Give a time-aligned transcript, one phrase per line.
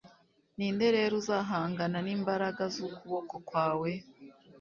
[0.57, 3.91] ni nde rero uzahangana n'imbaraga z'ukuboko kwawe